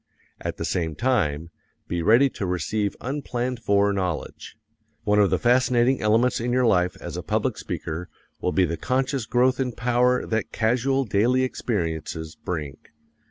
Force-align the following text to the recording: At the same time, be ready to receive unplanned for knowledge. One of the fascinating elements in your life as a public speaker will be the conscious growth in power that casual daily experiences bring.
At 0.39 0.57
the 0.57 0.65
same 0.65 0.95
time, 0.95 1.51
be 1.87 2.01
ready 2.01 2.27
to 2.31 2.47
receive 2.47 2.95
unplanned 3.01 3.59
for 3.59 3.93
knowledge. 3.93 4.57
One 5.03 5.19
of 5.19 5.29
the 5.29 5.37
fascinating 5.37 6.01
elements 6.01 6.39
in 6.39 6.51
your 6.51 6.65
life 6.65 6.97
as 6.99 7.17
a 7.17 7.21
public 7.21 7.55
speaker 7.55 8.09
will 8.41 8.51
be 8.51 8.65
the 8.65 8.77
conscious 8.77 9.27
growth 9.27 9.59
in 9.59 9.73
power 9.73 10.25
that 10.25 10.51
casual 10.51 11.05
daily 11.05 11.43
experiences 11.43 12.35
bring. 12.35 12.77